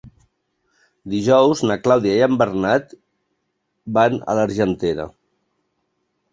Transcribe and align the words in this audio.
Dijous 1.13 1.61
na 1.73 1.77
Clàudia 1.83 2.15
i 2.21 2.25
en 2.29 2.41
Bernat 2.41 2.97
van 4.01 4.19
a 4.35 4.39
l'Argentera. 4.43 5.09